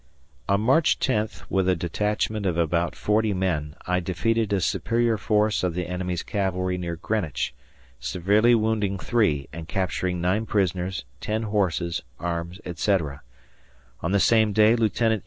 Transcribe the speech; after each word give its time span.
On 0.49 0.59
March 0.61 0.97
10th 0.97 1.43
with 1.47 1.69
a 1.69 1.75
detachment 1.75 2.47
of 2.47 2.57
about 2.57 2.95
40 2.95 3.35
men, 3.35 3.75
I 3.85 3.99
defeated 3.99 4.51
a 4.51 4.59
superior 4.59 5.15
force 5.15 5.61
of 5.63 5.75
the 5.75 5.85
enemy's 5.85 6.23
cavalry 6.23 6.79
near 6.79 6.95
Greenwich, 6.95 7.53
severely 7.99 8.55
wounding 8.55 8.97
3, 8.97 9.47
and 9.53 9.67
capturing 9.67 10.19
9 10.19 10.47
prisoners, 10.47 11.05
10 11.19 11.43
horses, 11.43 12.01
arms, 12.19 12.59
etc. 12.65 13.21
On 14.01 14.11
the 14.11 14.19
same 14.19 14.53
day 14.53 14.75
Lieut. 14.75 14.99